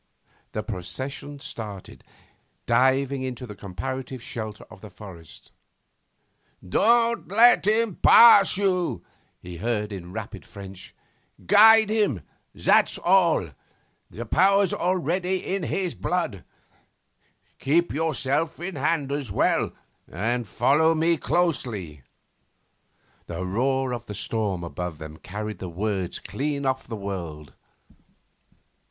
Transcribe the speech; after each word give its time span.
The 0.53 0.63
procession 0.63 1.39
started, 1.39 2.03
diving 2.65 3.21
into 3.21 3.45
the 3.45 3.53
comparative 3.53 4.23
shelter 4.23 4.63
of 4.63 4.81
the 4.81 4.89
forest. 4.89 5.51
'Don't 6.67 7.27
let 7.27 7.67
him 7.67 7.97
pass 7.97 8.57
you,' 8.57 9.03
he 9.39 9.57
heard 9.57 9.91
in 9.91 10.11
rapid 10.11 10.43
French; 10.43 10.95
'guide 11.45 11.91
him, 11.91 12.21
that's 12.55 12.97
all. 12.97 13.51
The 14.09 14.25
power's 14.25 14.73
already 14.73 15.37
in 15.37 15.61
his 15.61 15.93
blood. 15.93 16.43
Keep 17.59 17.93
yourself 17.93 18.59
in 18.59 18.77
hand 18.77 19.11
as 19.11 19.31
well, 19.31 19.71
and 20.07 20.47
follow 20.47 20.95
me 20.95 21.15
closely.' 21.17 22.01
The 23.27 23.45
roar 23.45 23.93
of 23.93 24.07
the 24.07 24.15
storm 24.15 24.63
above 24.63 24.97
them 24.97 25.17
carried 25.17 25.59
the 25.59 25.69
words 25.69 26.17
clean 26.19 26.65
off 26.65 26.87
the 26.87 26.95
world. 26.95 27.53